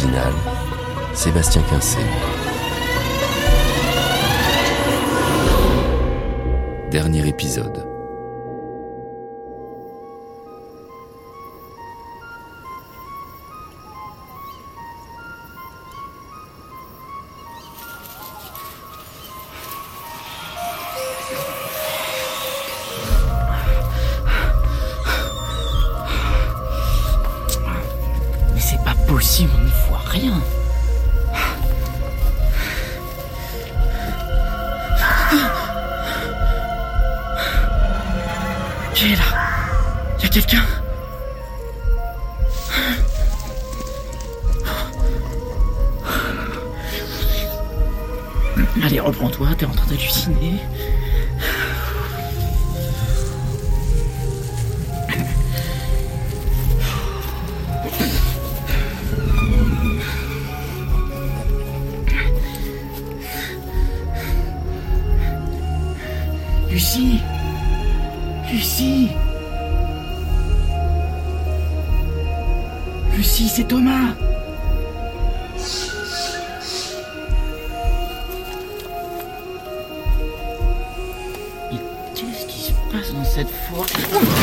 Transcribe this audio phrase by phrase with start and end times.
[0.00, 0.32] originale,
[1.14, 1.98] Sébastien Quincé.
[6.90, 7.89] Dernier épisode.
[66.90, 67.20] Lucie.
[68.50, 69.10] Lucie.
[73.16, 74.16] Lucie, c'est Thomas.
[82.16, 84.39] Qu'est-ce qui se passe dans cette forêt?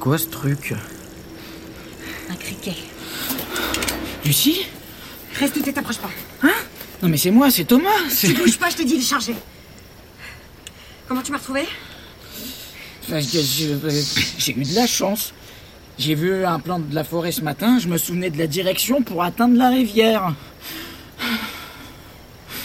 [0.00, 0.74] Quoi ce truc
[2.30, 2.74] Un criquet.
[4.24, 4.66] Lucie
[5.38, 6.10] Reste où t'es, t'approches pas.
[6.42, 6.52] Hein
[7.02, 9.04] Non mais c'est moi, c'est Thomas c'est- Tu bouges pas, je te dis, il est
[9.04, 9.34] chargé.
[11.06, 11.64] Comment tu m'as retrouvé
[13.08, 13.18] je-
[14.38, 15.32] J'ai eu de la chance.
[15.98, 19.02] J'ai vu un plan de la forêt ce matin, je me souvenais de la direction
[19.02, 20.34] pour atteindre la rivière.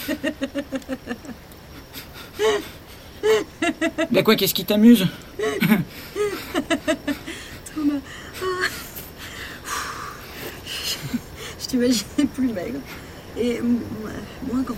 [4.11, 5.07] Bah quoi, qu'est-ce qui t'amuse
[7.73, 7.99] Thomas.
[8.41, 8.67] Ah.
[11.75, 12.79] Je t'imaginais plus maigre.
[13.37, 14.75] Et moins grand.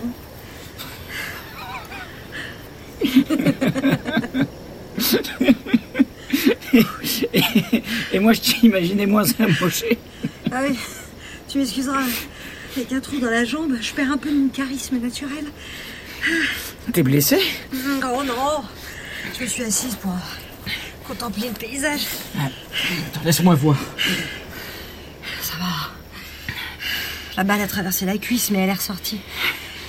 [6.72, 6.82] et,
[8.12, 9.98] et moi je t'imaginais moins amoché.
[10.50, 10.76] Ah oui,
[11.48, 12.02] tu m'excuseras.
[12.76, 15.46] Avec un trou dans la jambe, je perds un peu de mon charisme naturel.
[16.92, 17.38] T'es blessé
[17.72, 18.62] Oh non
[19.36, 20.14] Je me suis assise pour
[21.06, 22.02] contempler le paysage.
[22.36, 23.76] Attends, Laisse-moi voir.
[25.40, 25.90] Ça va.
[27.38, 29.20] La balle a traversé la cuisse, mais elle est ressortie.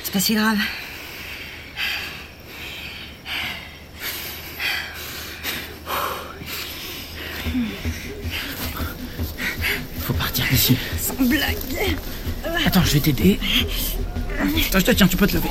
[0.03, 0.59] C'est pas si grave.
[10.01, 10.77] Faut partir d'ici.
[11.01, 11.57] Sans blague.
[12.67, 13.39] Attends, je vais t'aider.
[14.67, 15.49] Attends, je te tiens, tu peux te lever.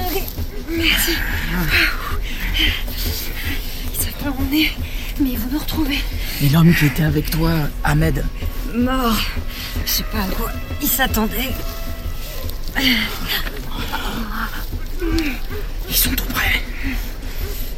[0.71, 1.15] Merci.
[3.93, 4.71] Ils savent pas où on est,
[5.19, 5.99] mais ils vont nous retrouver.
[6.45, 8.25] Et l'homme qui était avec toi, Ahmed,
[8.73, 9.19] Mort.
[9.85, 11.51] Je sais pas à quoi ils s'attendaient.
[15.89, 16.63] Ils sont tout prêts.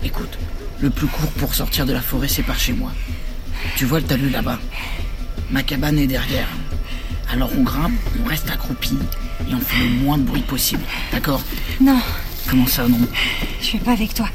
[0.05, 0.39] Écoute,
[0.81, 2.93] le plus court pour sortir de la forêt, c'est par chez moi.
[3.77, 4.59] Tu vois le talus là-bas
[5.51, 6.49] Ma cabane est derrière.
[7.33, 7.93] Alors on grimpe,
[8.25, 8.99] on reste accroupi
[9.49, 10.83] et on fait le moins de bruit possible.
[11.13, 11.43] D'accord?
[11.81, 12.01] Non,
[12.51, 12.99] Comment ça, non
[13.63, 14.27] je vais pas avec toi.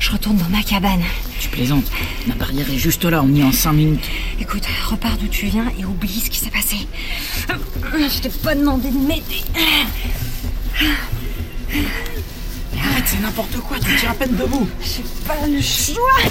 [0.00, 1.02] Je retourne dans ma cabane.
[1.38, 1.88] Tu plaisantes.
[2.26, 4.04] Ma barrière est juste là, on y est en 5 minutes.
[4.40, 6.88] Écoute, repars d'où tu viens et oublie ce qui s'est passé.
[7.48, 9.44] Je t'ai pas demandé de m'aider.
[12.82, 14.68] Arrête, c'est n'importe quoi, tu tiens à peine debout.
[14.82, 16.22] J'ai pas le choix.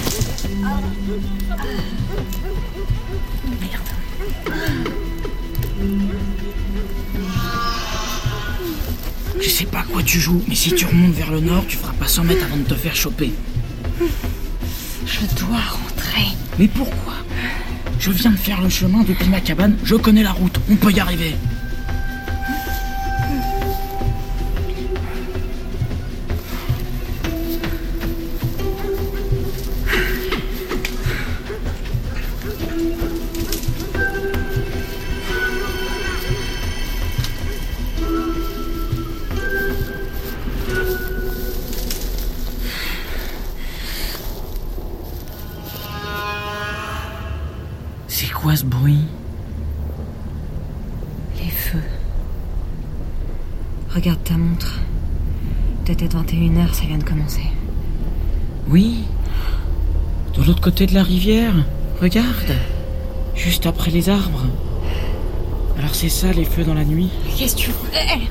[9.40, 11.76] Je sais pas à quoi tu joues, mais si tu remontes vers le nord, tu
[11.76, 13.32] feras pas 100 mètres avant de te faire choper.
[15.06, 16.26] Je dois rentrer.
[16.58, 17.14] Mais pourquoi?
[17.98, 20.92] Je viens de faire le chemin depuis ma cabane, je connais la route, on peut
[20.92, 21.34] y arriver.
[60.66, 61.54] Côté de la rivière.
[62.02, 62.56] Regarde.
[63.36, 64.46] Juste après les arbres.
[65.78, 67.08] Alors c'est ça les feux dans la nuit
[67.38, 68.26] Qu'est-ce que tu voulais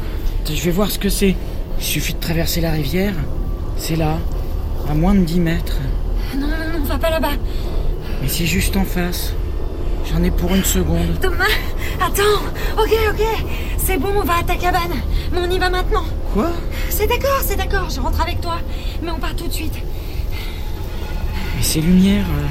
[0.53, 1.33] Je vais voir ce que c'est.
[1.79, 3.13] Il suffit de traverser la rivière.
[3.77, 4.17] C'est là.
[4.89, 5.77] À moins de 10 mètres.
[6.35, 7.37] Non, non, non, va pas là-bas.
[8.21, 9.31] Mais c'est juste en face.
[10.11, 11.17] J'en ai pour une seconde.
[11.21, 11.45] Thomas,
[12.01, 12.43] attends.
[12.77, 13.25] Ok, ok.
[13.77, 14.95] C'est bon, on va à ta cabane.
[15.31, 16.03] Mais on y va maintenant.
[16.33, 16.51] Quoi?
[16.89, 17.89] C'est d'accord, c'est d'accord.
[17.89, 18.57] Je rentre avec toi.
[19.01, 19.79] Mais on part tout de suite.
[21.65, 22.45] Ces lumières, euh,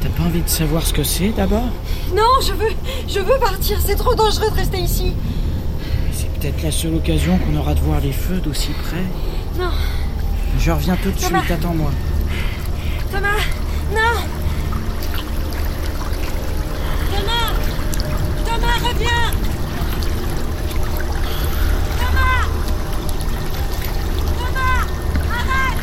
[0.00, 1.70] t'as pas envie de savoir ce que c'est d'abord?
[2.14, 2.70] Non, je veux,
[3.08, 3.78] je veux partir.
[3.84, 5.12] C'est trop dangereux de rester ici.
[6.12, 9.02] C'est peut-être la seule occasion qu'on aura de voir les feux d'aussi près.
[9.58, 9.70] Non,
[10.58, 11.40] Je reviens tout de Thomas.
[11.40, 11.90] suite, attends-moi.
[13.10, 13.28] Thomas,
[13.92, 14.20] non.
[17.10, 17.52] Thomas,
[18.44, 19.32] Thomas, reviens.
[21.98, 22.46] Thomas,
[24.38, 24.86] Thomas,
[25.32, 25.78] arrête.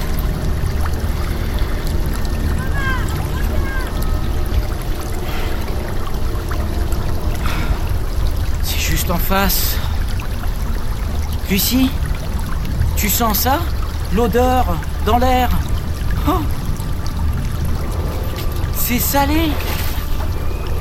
[8.63, 9.77] C'est en face.
[11.49, 11.89] Lucie
[12.95, 13.59] Tu sens ça?
[14.13, 14.65] L'odeur
[15.05, 15.49] dans l'air
[16.27, 16.41] Oh
[18.73, 19.51] C'est salé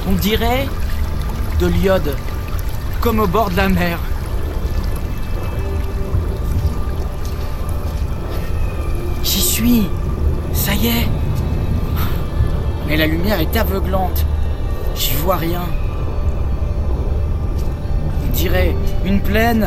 [0.08, 0.69] On dirait
[1.61, 2.17] de l'iode,
[3.00, 3.99] comme au bord de la mer.
[9.23, 9.88] J'y suis
[10.52, 11.08] Ça y est
[12.87, 14.25] Mais la lumière est aveuglante.
[14.94, 15.62] J'y vois rien.
[18.37, 19.67] Dirait une plaine.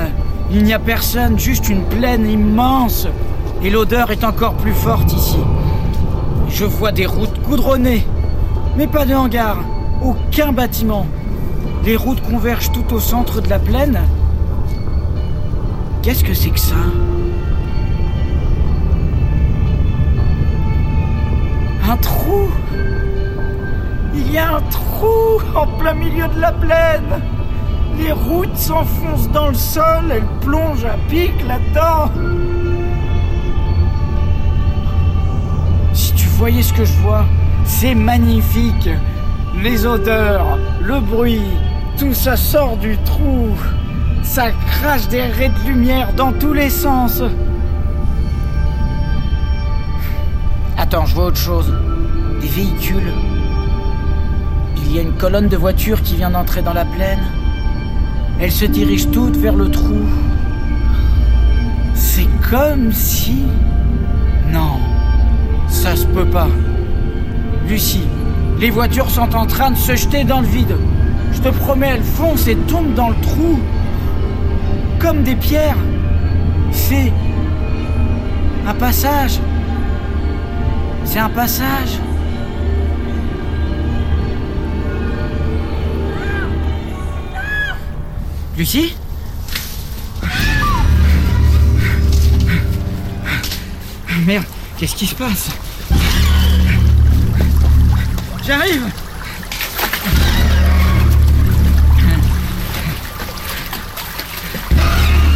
[0.51, 3.07] Il n'y a personne, juste une plaine immense.
[3.63, 5.39] Et l'odeur est encore plus forte ici.
[6.49, 8.05] Je vois des routes goudronnées,
[8.77, 9.57] mais pas de hangar,
[10.03, 11.07] aucun bâtiment.
[11.83, 13.99] Les routes convergent tout au centre de la plaine.
[16.03, 16.75] Qu'est-ce que c'est que ça?
[21.89, 22.49] Un trou?
[24.13, 27.38] Il y a un trou en plein milieu de la plaine
[27.99, 32.11] les routes s'enfoncent dans le sol, elles plongent à pic là-dedans.
[35.93, 37.25] Si tu voyais ce que je vois,
[37.65, 38.89] c'est magnifique.
[39.61, 41.51] Les odeurs, le bruit,
[41.97, 43.49] tout ça sort du trou.
[44.23, 47.21] Ça crache des raies de lumière dans tous les sens.
[50.77, 51.73] Attends, je vois autre chose.
[52.39, 53.11] Des véhicules.
[54.77, 57.19] Il y a une colonne de voitures qui vient d'entrer dans la plaine.
[58.39, 59.97] Elles se dirigent toutes vers le trou.
[61.93, 63.43] C'est comme si...
[64.51, 64.79] Non,
[65.67, 66.47] ça se peut pas.
[67.67, 68.07] Lucie,
[68.59, 70.75] les voitures sont en train de se jeter dans le vide.
[71.33, 73.59] Je te promets, elles foncent et tombent dans le trou.
[74.99, 75.77] Comme des pierres.
[76.71, 77.11] C'est...
[78.67, 79.39] un passage.
[81.03, 81.99] C'est un passage.
[88.59, 88.93] Lucie
[94.25, 94.43] Merde,
[94.77, 95.47] qu'est-ce qui se passe
[98.45, 98.83] J'arrive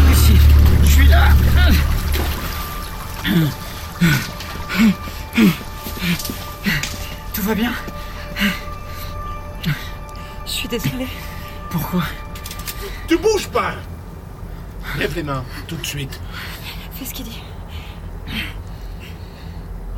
[0.10, 0.38] Lucie,
[0.84, 1.30] je suis là
[7.34, 7.72] Tout va bien
[10.46, 11.08] Je suis désolée.
[11.70, 12.04] Pourquoi
[13.54, 13.76] pas
[14.98, 16.20] Lève les mains, tout de suite.
[16.92, 17.42] Fais ce qu'il dit.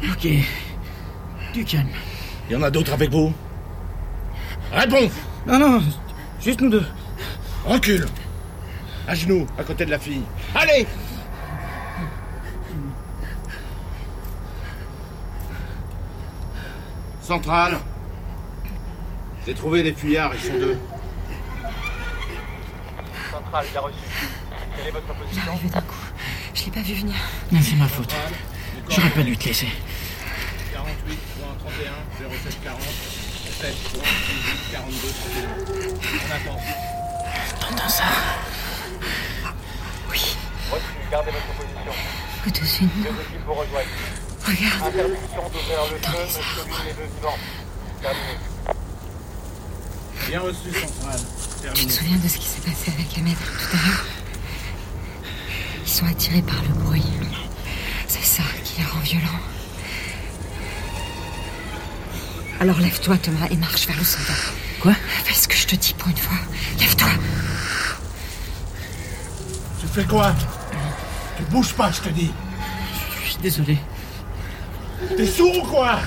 [0.03, 0.27] Ok.
[1.53, 1.87] Du calme.
[2.47, 3.33] Il y en a d'autres avec vous?
[4.71, 5.09] Réponds
[5.47, 5.81] Non, non,
[6.39, 6.85] juste nous deux.
[7.65, 8.05] Recule
[9.07, 10.21] À genoux, à côté de la fille.
[10.53, 10.85] Allez
[17.21, 17.79] Centrale.
[19.47, 20.77] J'ai trouvé les fuyards, ils sont deux.
[23.45, 23.95] Centrale, bien reçu.
[24.75, 25.95] Quelle est votre Il est position arrivé d'un coup.
[26.53, 27.15] Je l'ai pas vu venir.
[27.51, 28.13] Non, c'est ma faute.
[28.89, 29.67] J'aurais pas dû te laisser.
[30.73, 31.19] 48,
[31.59, 32.79] 31, 07, 40,
[33.61, 35.49] 7, 18, 42, 31.
[36.27, 36.59] On attend.
[37.59, 38.03] T'entends ça
[40.11, 40.35] Oui,
[40.71, 41.93] Reçu, gardez votre position.
[42.47, 43.21] au-dessus de Deux nous.
[43.21, 43.87] équipes vous rejoignent.
[44.45, 44.93] Regarde.
[44.93, 47.37] Interdiction d'ouvrir le feu, monsieur l'une des deux vivants.
[48.01, 48.35] Terminé.
[50.27, 51.19] Bien reçu, centrale.
[51.73, 54.05] Tu te souviens de ce qui s'est passé avec Ahmed tout à l'heure?
[55.85, 57.03] Ils sont attirés par le bruit.
[58.07, 59.39] C'est ça qui les rend violents.
[62.59, 64.33] Alors lève-toi, Thomas, et marche vers le soldat.
[64.81, 64.93] Quoi?
[65.25, 66.37] Fais ce que je te dis pour une fois.
[66.79, 67.09] Lève-toi.
[69.93, 70.33] fais quoi?
[71.37, 72.31] Tu bouges pas, je te dis.
[73.23, 73.77] Je suis désolé.
[75.15, 75.99] T'es sourd ou quoi?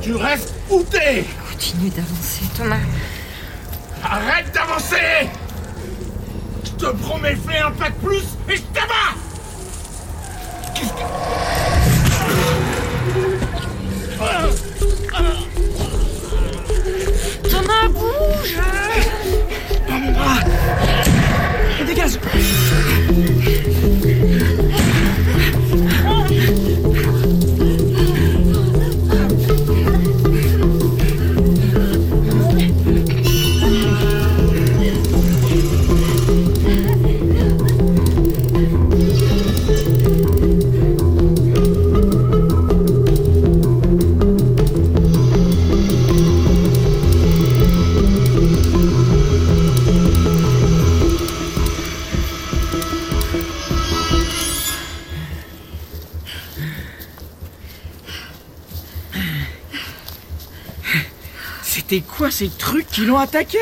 [0.00, 2.76] Tu restes où t'es Continue d'avancer, Thomas.
[4.08, 5.28] Arrête d'avancer
[6.64, 9.14] Je te promets, fais un pas de plus et je t'abats
[10.74, 10.98] Qu'est-ce que...
[14.16, 14.65] Thomas,
[62.36, 63.56] ces trucs qui l'ont attaqué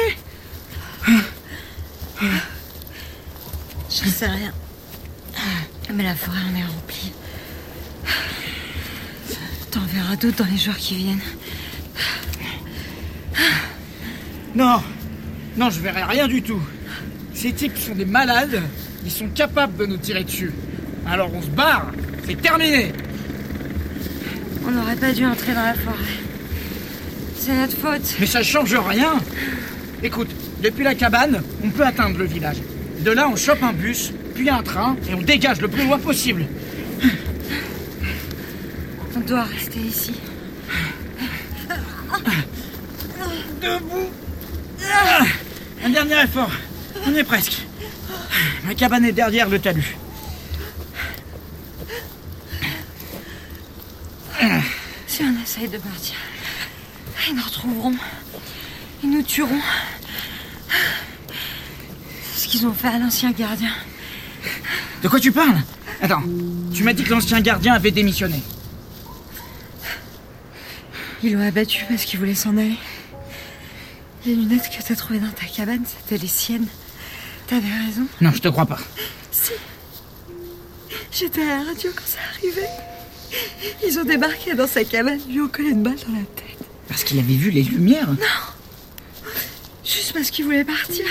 [3.88, 4.52] Je sais rien.
[5.93, 7.12] Mais la forêt en est remplie.
[9.71, 11.21] T'en verras d'autres dans les jours qui viennent.
[14.57, 14.83] Non
[15.57, 16.61] Non, je verrai rien du tout.
[17.33, 18.61] Ces types sont des malades.
[19.04, 20.50] Ils sont capables de nous tirer dessus.
[21.07, 21.93] Alors on se barre.
[22.26, 22.93] C'est terminé.
[24.66, 26.34] On n'aurait pas dû entrer dans la forêt.
[27.44, 28.16] C'est notre faute.
[28.20, 29.16] Mais ça change rien.
[30.02, 30.30] Écoute,
[30.62, 32.56] depuis la cabane, on peut atteindre le village.
[33.00, 35.98] De là, on chope un bus, puis un train, et on dégage le plus loin
[35.98, 36.46] possible.
[39.14, 40.14] On doit rester ici.
[43.60, 44.08] Debout.
[45.84, 46.50] Un dernier effort.
[47.06, 47.58] On est presque.
[48.64, 49.96] Ma cabane est derrière le talus.
[55.06, 56.16] Si on essaye de partir,
[57.28, 57.95] ils nous retrouveront.
[59.02, 59.61] Ils nous tueront.
[62.33, 63.73] C'est ce qu'ils ont fait à l'ancien gardien.
[65.02, 65.61] De quoi tu parles?
[66.02, 66.23] Attends,
[66.73, 68.43] tu m'as dit que l'ancien gardien avait démissionné.
[71.23, 72.76] Ils l'ont abattu parce qu'il voulait s'en aller.
[74.26, 76.66] Les lunettes que t'as trouvées dans ta cabane, c'était les siennes.
[77.47, 78.07] T'avais raison.
[78.21, 78.78] Non, je te crois pas.
[79.31, 79.52] Si.
[81.12, 82.69] J'étais à la radio quand ça arrivait.
[83.87, 86.53] Ils ont débarqué dans sa cabane, lui ont collé une balle dans la tête.
[86.88, 88.09] Parce qu'il avait vu les lumières
[89.85, 91.05] Juste parce qu'il voulait partir.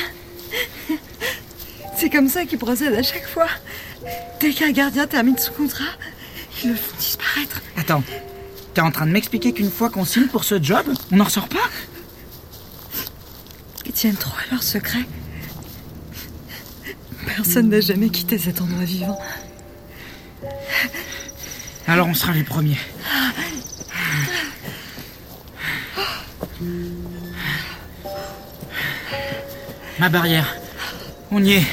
[1.96, 3.48] C'est comme ça qu'ils procèdent à chaque fois.
[4.40, 5.94] Dès qu'un gardien termine son contrat,
[6.64, 7.62] ils le font disparaître.
[7.78, 8.04] Attends,
[8.74, 11.48] t'es en train de m'expliquer qu'une fois qu'on signe pour ce job, on n'en ressort
[11.48, 11.70] pas?
[13.86, 15.06] Ils tiennent trop à leur secret.
[17.26, 19.20] Personne n'a jamais quitté cet endroit vivant.
[21.88, 22.78] Alors on sera les premiers.
[30.00, 30.56] Ma barrière.
[31.32, 31.66] On y est.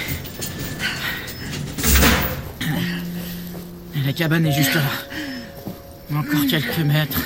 [4.04, 4.82] La cabane est juste là.
[6.14, 7.20] Encore quelques mètres.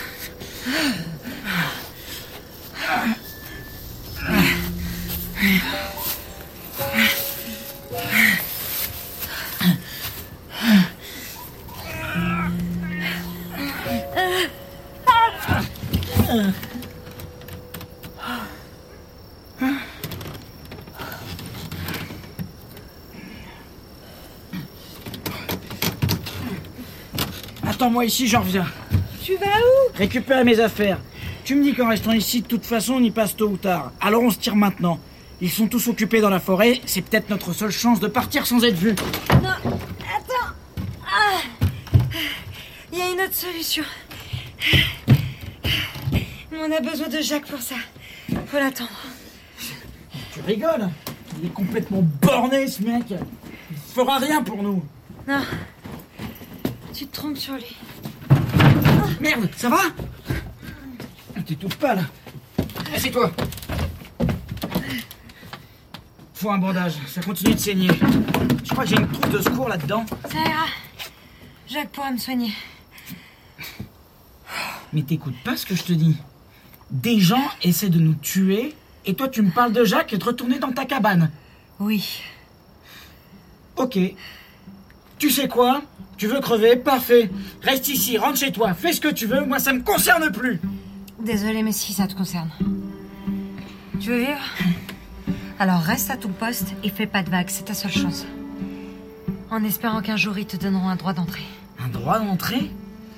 [27.67, 28.67] Attends-moi ici, j'en reviens.
[29.23, 29.97] Tu vas où?
[29.97, 30.99] Récupère mes affaires.
[31.45, 33.93] Tu me dis qu'en restant ici, de toute façon, on y passe tôt ou tard.
[34.01, 34.99] Alors on se tire maintenant.
[35.41, 36.81] Ils sont tous occupés dans la forêt.
[36.87, 38.95] C'est peut-être notre seule chance de partir sans être vus.
[39.43, 40.55] Non, attends.
[41.07, 41.41] Ah.
[42.93, 43.85] Il y a une autre solution.
[46.53, 47.75] On a besoin de Jacques pour ça.
[48.47, 48.91] Faut l'attendre.
[50.33, 50.89] Tu rigoles?
[51.41, 53.07] Il est complètement borné, ce mec.
[53.11, 54.83] Il fera rien pour nous.
[55.27, 55.41] Non.
[57.15, 57.77] Trompes sur lui.
[59.21, 59.79] Merde, ça va
[61.47, 62.05] T'es toute pâle.
[62.95, 63.31] Assieds-toi.
[66.35, 67.91] Faut un bandage, ça continue de saigner.
[68.65, 70.05] Je crois que j'ai une troupe de secours là-dedans.
[70.31, 70.67] Ça ira.
[71.69, 72.53] Jacques pourra me soigner.
[74.93, 76.17] Mais t'écoutes pas ce que je te dis.
[76.91, 78.75] Des gens essaient de nous tuer,
[79.07, 81.31] et toi tu me parles de Jacques et de retourner dans ta cabane.
[81.79, 82.23] Oui.
[83.77, 83.99] Ok.
[85.19, 85.83] Tu sais quoi?
[86.17, 86.77] Tu veux crever?
[86.77, 87.31] Parfait.
[87.63, 90.61] Reste ici, rentre chez toi, fais ce que tu veux, moi ça me concerne plus.
[91.21, 92.51] Désolé, mais si ça te concerne.
[94.01, 94.41] Tu veux vivre?
[95.59, 98.27] Alors reste à ton poste et fais pas de vagues, c'est ta seule chance.
[99.51, 101.47] En espérant qu'un jour ils te donneront un droit d'entrée.
[101.79, 102.71] Un droit d'entrée?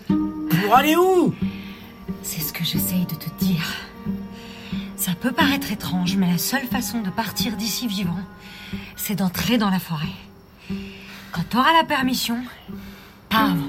[0.07, 1.35] Pour aller où?
[2.23, 3.75] C'est ce que j'essaye de te dire.
[4.97, 8.19] Ça peut paraître étrange, mais la seule façon de partir d'ici vivant,
[8.97, 10.07] c'est d'entrer dans la forêt.
[11.37, 12.39] Quand t'auras la permission,
[13.29, 13.69] pas avant.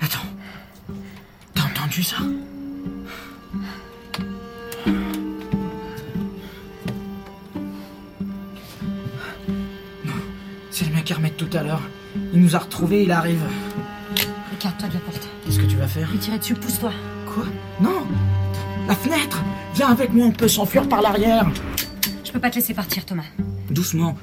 [0.00, 0.18] Attends.
[1.54, 2.16] T'as entendu ça?
[10.04, 10.12] Non,
[10.72, 11.82] c'est le mec Hermès tout à l'heure.
[12.32, 13.44] Il nous a retrouvés, il arrive.
[14.54, 15.28] Écarte-toi de la porte.
[15.44, 16.08] Qu'est-ce que tu vas faire?
[16.18, 16.90] Tirer dessus, pousse-toi.
[17.32, 17.44] Quoi?
[17.80, 18.08] Non
[18.92, 19.42] La fenêtre
[19.74, 21.50] Viens avec moi, on peut s'enfuir par l'arrière.
[22.24, 23.24] Je peux pas te laisser partir, Thomas.
[23.70, 24.18] Doucement.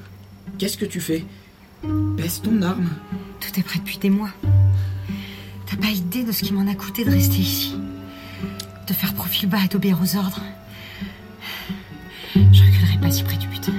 [0.59, 1.25] Qu'est-ce que tu fais?
[1.83, 2.88] Baisse ton arme.
[3.39, 4.29] Tout est prêt depuis des mois.
[5.65, 7.79] T'as pas idée de ce qui m'en a coûté de rester ici.
[8.85, 10.43] De faire profil bas et d'obéir aux ordres.
[12.35, 13.71] Je reculerai pas si près du but.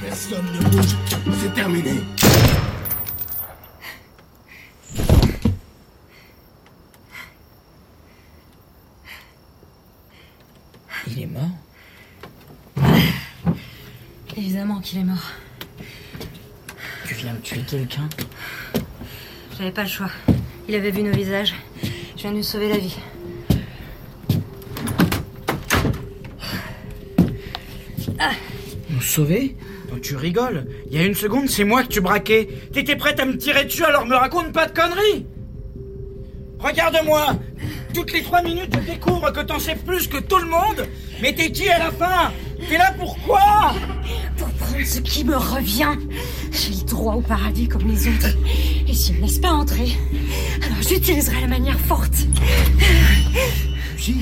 [0.00, 0.96] Personne ne bouge,
[1.42, 1.94] c'est terminé.
[11.12, 11.48] Il est mort
[14.40, 15.32] Évidemment qu'il est mort.
[17.04, 18.08] Tu viens de tuer quelqu'un
[19.58, 20.10] J'avais pas le choix.
[20.66, 21.52] Il avait vu nos visages.
[22.16, 22.96] Je viens de lui sauver la vie.
[28.88, 29.56] Nous sauver
[29.92, 32.48] Oh, Tu rigoles Il y a une seconde, c'est moi que tu braquais.
[32.72, 35.26] T'étais prête à me tirer dessus, alors me raconte pas de conneries
[36.58, 37.36] Regarde-moi
[37.92, 40.88] Toutes les trois minutes, je découvre que t'en sais plus que tout le monde
[41.20, 42.32] Mais t'es qui à la fin?
[42.68, 43.74] T'es là pourquoi
[44.84, 45.96] ce qui me revient.
[46.52, 48.36] J'ai le droit au paradis comme les autres.
[48.86, 49.96] Et s'ils me laissent pas entrer,
[50.62, 52.14] alors j'utiliserai la manière forte.
[53.92, 54.16] Lucie,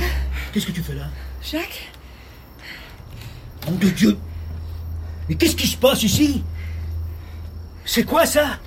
[0.53, 1.09] qu'est-ce que tu fais là?
[1.43, 1.91] Jacques?
[3.67, 4.17] Nom de Dieu
[5.29, 6.43] Mais qu'est-ce qui se passe ici?
[7.85, 8.59] C'est quoi ça?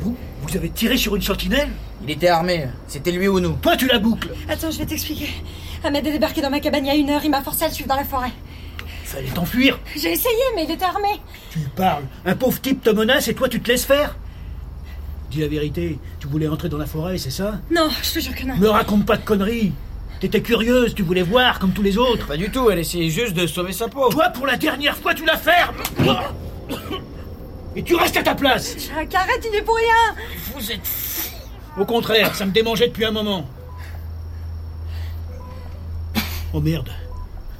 [0.00, 1.70] Vous Vous avez tiré sur une sentinelle?
[2.02, 3.54] Il était armé, c'était lui ou nous?
[3.62, 5.30] Toi, tu la boucles Attends, je vais t'expliquer.
[5.82, 7.24] Ahmed est débarqué dans ma cabane il y a une heure.
[7.24, 8.32] Il m'a forcé à le suivre dans la forêt.
[9.14, 11.20] Fallait t'enfuir J'ai essayé, mais il était armé.
[11.50, 14.16] Tu parles Un pauvre type te menace et toi, tu te laisses faire
[15.30, 17.60] Dis la vérité, tu voulais entrer dans la forêt, c'est ça?
[17.70, 18.56] Non, je te jure que non.
[18.56, 19.72] Me raconte pas de conneries
[20.18, 23.34] T'étais curieuse, tu voulais voir comme tous les autres Pas du tout, elle essayait juste
[23.34, 24.08] de sauver sa peau.
[24.08, 25.76] Toi, pour la dernière fois, tu la fermes
[27.76, 30.24] Et tu restes à ta place Jacques, arrête, il est pour rien.
[30.56, 31.30] Vous êtes...
[31.78, 33.46] Au contraire, ça me démangeait depuis un moment.
[36.52, 36.90] Oh merde,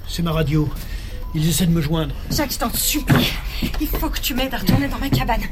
[0.09, 0.69] c'est ma radio.
[1.35, 2.15] Ils essaient de me joindre.
[2.31, 3.33] Jacques, je t'en supplie.
[3.81, 5.43] Il faut que tu m'aides à retourner dans ma cabane.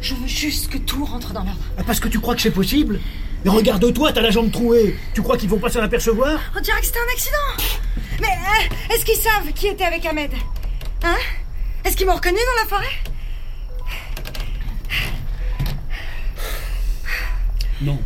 [0.00, 1.58] Je veux juste que tout rentre dans l'ordre.
[1.78, 3.00] Ah, parce que tu crois que c'est possible
[3.44, 4.96] Et regarde-toi, t'as la jambe trouée.
[5.14, 7.74] Tu crois qu'ils vont pas s'en apercevoir On dirait que c'était un accident.
[8.20, 10.30] Mais euh, est-ce qu'ils savent qui était avec Ahmed
[11.02, 11.16] Hein
[11.84, 12.94] Est-ce qu'ils m'ont reconnu dans la forêt
[17.80, 17.98] Non.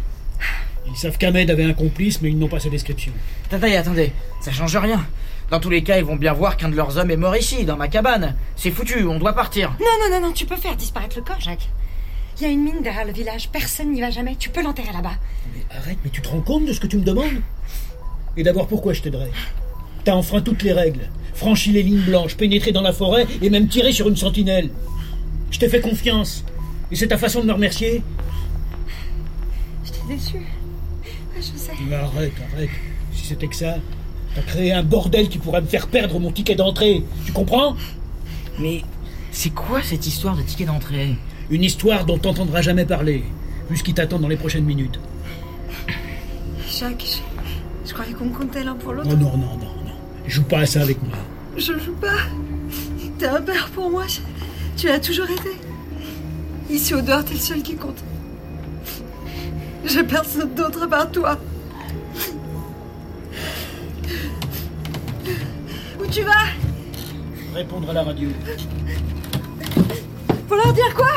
[0.86, 3.12] Ils savent qu'Ahmed avait un complice, mais ils n'ont pas sa description.
[3.50, 5.04] Attendez, attendez, ça change rien.
[5.52, 7.66] Dans tous les cas, ils vont bien voir qu'un de leurs hommes est mort ici,
[7.66, 8.36] dans ma cabane.
[8.56, 9.76] C'est foutu, on doit partir.
[9.78, 11.68] Non, non, non, non, tu peux faire disparaître le corps, Jacques.
[12.38, 14.34] Il y a une mine derrière le village, personne n'y va jamais.
[14.36, 15.12] Tu peux l'enterrer là-bas.
[15.54, 17.42] Mais arrête, mais tu te rends compte de ce que tu me demandes?
[18.38, 19.30] Et d'abord, pourquoi je t'aiderais?
[20.04, 23.68] T'as enfreint toutes les règles, franchi les lignes blanches, pénétré dans la forêt et même
[23.68, 24.70] tiré sur une sentinelle.
[25.50, 26.46] Je t'ai fait confiance.
[26.90, 28.02] Et c'est ta façon de me remercier?
[29.84, 30.36] Je t'ai déçu.
[30.36, 31.72] Ouais, Je sais.
[31.86, 32.70] Mais arrête, arrête.
[33.12, 33.76] Si c'était que ça,
[34.34, 37.04] t'as créé un bordel qui pourrait me faire perdre mon ticket d'entrée.
[37.26, 37.76] Tu comprends
[38.58, 38.82] Mais
[39.30, 41.16] c'est quoi cette histoire de ticket d'entrée?
[41.50, 43.24] Une histoire dont t'entendras jamais parler,
[43.70, 44.98] vu ce qui t'attend dans les prochaines minutes.
[46.68, 49.08] Jacques, je, je croyais qu'on comptait l'un pour l'autre.
[49.12, 49.92] Oh non, non, non, non.
[50.26, 51.16] Joue pas à ça avec moi.
[51.56, 52.16] Je joue pas.
[53.18, 54.04] T'es un père pour moi.
[54.08, 54.20] je-
[54.80, 55.50] Tu l'as toujours été.
[56.70, 58.02] Ici au dehors, t'es le seul qui compte.
[59.84, 61.38] J'ai personne d'autre à part toi.
[66.12, 66.44] Tu vas
[67.54, 68.28] Répondre à la radio.
[70.48, 71.12] Faut leur dire quoi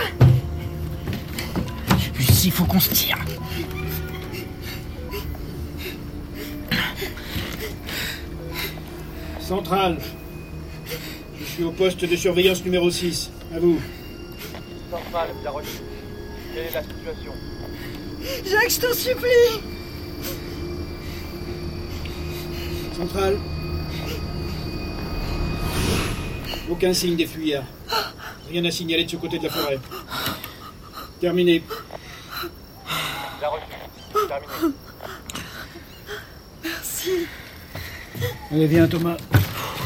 [2.17, 3.17] Lucie, faut qu'on se tire.
[9.39, 9.97] Centrale.
[11.39, 13.31] Je suis au poste de surveillance numéro 6.
[13.53, 13.79] À vous.
[14.89, 15.67] Centrale, bien reçu.
[16.53, 17.33] Quelle est la situation
[18.45, 19.61] Jacques, je t'en supplie
[22.95, 23.37] Centrale.
[26.69, 27.63] Aucun signe des fuyards.
[28.49, 29.79] Rien à signaler de ce côté de la forêt.
[31.19, 31.63] Terminé.
[33.39, 34.27] Bien reçu.
[34.27, 34.75] Terminé.
[36.63, 37.27] Merci.
[38.51, 39.17] Allez, viens, Thomas.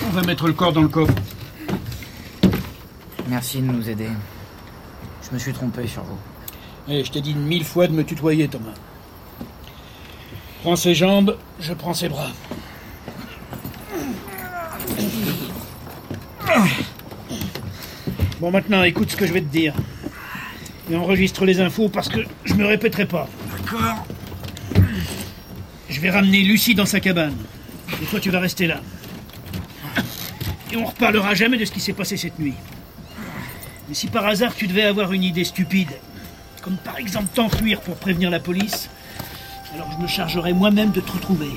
[0.08, 1.14] On va mettre le corps dans le coffre.
[3.28, 4.10] Merci de nous aider.
[5.24, 6.18] Je me suis trompé sur vous.
[6.88, 8.74] Eh, je t'ai dit mille fois de me tutoyer, Thomas.
[10.64, 12.32] Prends ses jambes, je prends ses bras.
[18.40, 19.74] Bon, maintenant, écoute ce que je vais te dire.
[20.90, 23.28] Et enregistre les infos parce que je me répéterai pas.
[23.52, 24.06] D'accord.
[25.90, 27.36] Je vais ramener Lucie dans sa cabane.
[28.02, 28.80] Et toi, tu vas rester là.
[30.72, 32.54] Et on reparlera jamais de ce qui s'est passé cette nuit.
[33.90, 35.92] Mais si par hasard tu devais avoir une idée stupide,
[36.62, 38.90] comme par exemple t'enfuir pour prévenir la police,
[39.74, 41.50] alors je me chargerai moi-même de te retrouver.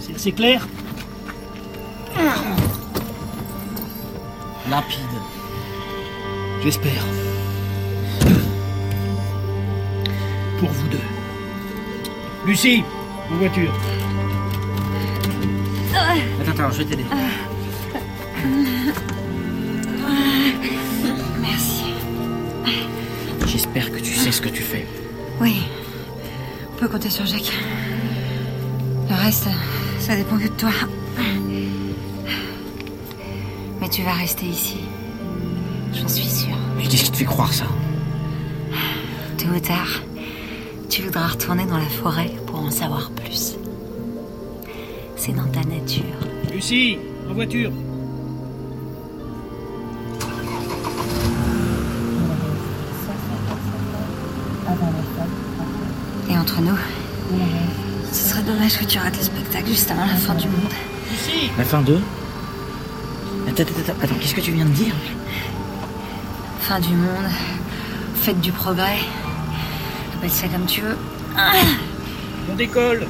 [0.00, 0.68] C'est assez clair?
[4.70, 5.11] Lapide.
[6.62, 7.04] J'espère.
[10.60, 11.00] Pour vous deux.
[12.46, 12.84] Lucie,
[13.32, 13.72] en voiture.
[16.40, 17.04] Attends, attends, je vais t'aider.
[21.40, 21.82] Merci.
[23.46, 24.86] J'espère que tu sais ce que tu fais.
[25.40, 25.62] Oui.
[26.74, 27.52] On peut compter sur Jacques.
[29.10, 29.48] Le reste,
[29.98, 30.70] ça dépend que de toi.
[33.80, 34.76] Mais tu vas rester ici.
[35.94, 36.56] J'en suis sûre.
[36.80, 37.64] Je dis ce qui te fait croire ça.
[39.38, 40.02] Tôt ou tard,
[40.88, 43.56] tu voudras retourner dans la forêt pour en savoir plus.
[45.16, 46.04] C'est dans ta nature.
[46.52, 46.98] Lucie,
[47.30, 47.72] en voiture.
[56.30, 56.76] Et entre nous,
[58.12, 60.72] ce serait dommage que tu rates le spectacle juste avant la fin du monde.
[61.10, 62.00] Lucie La fin 2
[63.48, 64.94] Attends, attends, attends, attends, qu'est-ce que tu viens de dire?
[66.72, 67.28] Fin du monde,
[68.14, 68.96] fête du progrès.
[70.14, 70.96] Appelle ça comme tu veux.
[72.50, 73.06] On décolle.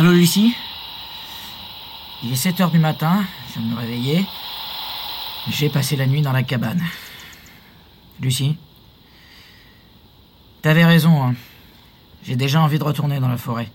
[0.00, 0.56] Allô, Lucie?
[2.22, 4.26] Il est 7 heures du matin, je viens de me réveiller.
[5.48, 6.82] J'ai passé la nuit dans la cabane.
[8.18, 8.56] Lucie?
[10.62, 11.34] T'avais raison, hein.
[12.22, 13.70] J'ai déjà envie de retourner dans la forêt.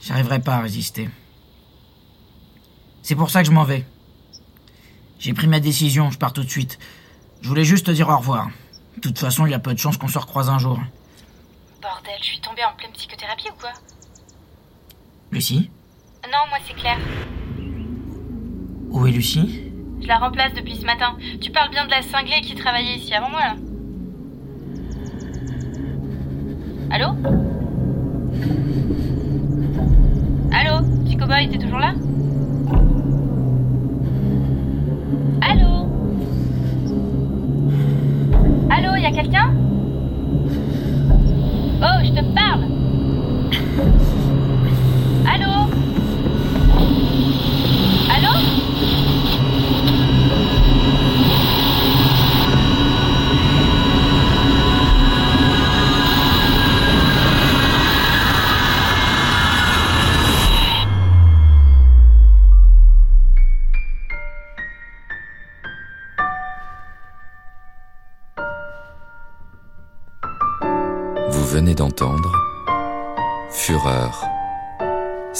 [0.00, 1.10] J'arriverai pas à résister.
[3.02, 3.84] C'est pour ça que je m'en vais.
[5.18, 6.78] J'ai pris ma décision, je pars tout de suite.
[7.42, 8.48] Je voulais juste te dire au revoir.
[8.96, 10.80] De toute façon, il y a peu de chances qu'on se recroise un jour.
[11.82, 13.72] Bordel, je suis tombée en pleine psychothérapie ou quoi?
[15.32, 15.70] Lucie
[16.24, 16.98] Non, moi c'est Claire.
[18.90, 21.16] Où est Lucie Je la remplace depuis ce matin.
[21.40, 23.56] Tu parles bien de la cinglée qui travaillait ici avant moi là
[26.90, 27.08] Allô
[30.52, 31.92] Allô Petit cow-boy, t'es toujours là
[35.42, 35.88] Allô
[38.70, 39.55] Allô, y a quelqu'un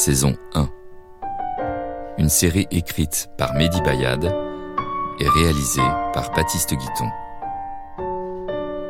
[0.07, 0.69] saison 1.
[2.19, 4.33] Une série écrite par Mehdi Bayad
[5.19, 7.09] et réalisée par Baptiste Guiton.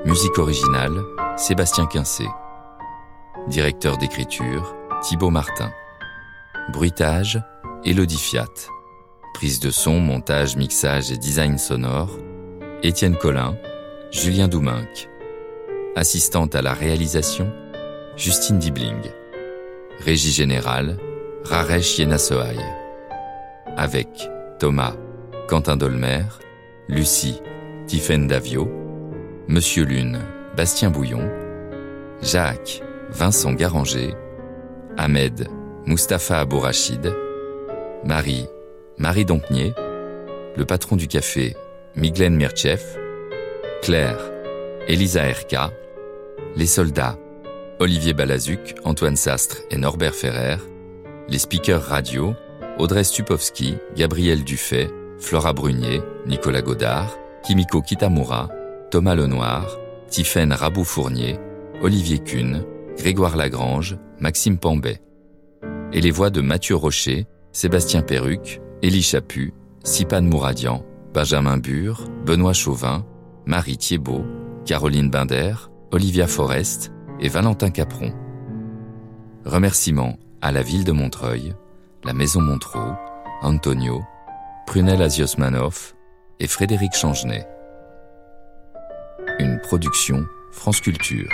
[0.05, 1.01] Musique originale,
[1.39, 2.27] Sébastien Quincé.
[3.49, 5.71] Directeur d'écriture, Thibaut Martin.
[6.75, 7.43] Bruitage,
[7.83, 8.69] Elodie Fiat.
[9.33, 12.11] Prise de son, montage, mixage et design sonore,
[12.83, 13.57] Étienne Collin,
[14.11, 15.09] Julien Douminc.
[15.97, 17.51] Assistante à la réalisation,
[18.19, 19.01] Justine Dibling.
[20.01, 20.99] Régie générale,
[21.45, 22.59] Raresh Yenasoaï.
[23.77, 24.09] Avec
[24.59, 24.95] Thomas,
[25.49, 26.23] Quentin Dolmer,
[26.89, 27.41] Lucie,
[27.87, 28.69] Tiffaine Davio,
[29.49, 30.21] Monsieur Lune,
[30.57, 31.29] Bastien Bouillon,
[32.23, 34.15] Jacques, Vincent Garanger,
[34.97, 35.49] Ahmed,
[35.87, 37.13] Mustapha Abourachid,
[38.05, 38.47] Marie,
[38.99, 39.75] Marie Dompnier,
[40.57, 41.57] le patron du café,
[41.97, 42.83] Miglen Mirchev,
[43.83, 44.19] Claire,
[44.89, 45.71] Elisa Erka,
[46.57, 47.19] les soldats,
[47.79, 50.57] Olivier Balazuc, Antoine Sastre et Norbert Ferrer,
[51.29, 52.35] les speakers radio,
[52.79, 58.49] Audrey Stupowski, Gabriel Dufay, Flora Brunier, Nicolas Godard, Kimiko Kitamura,
[58.91, 59.77] Thomas Lenoir,
[60.09, 61.39] Tiffaine Rabou-Fournier,
[61.83, 62.65] Olivier Kuhn,
[62.97, 65.03] Grégoire Lagrange, Maxime Pambet.
[65.93, 69.53] Et les voix de Mathieu Rocher, Sébastien Perruc, Élie Chaput,
[69.85, 73.05] Sipan Mouradian, Benjamin Bure, Benoît Chauvin,
[73.45, 74.25] Marie Thiebaud,
[74.65, 78.13] Caroline Binder, Olivia Forest et Valentin Capron.
[79.45, 81.55] Remerciements à la ville de Montreuil,
[82.05, 82.93] la maison Montreux,
[83.43, 84.03] Antonio,
[84.67, 85.95] Prunel Aziosmanov
[86.41, 87.47] et Frédéric Changenet.
[89.39, 91.29] Une production France Culture.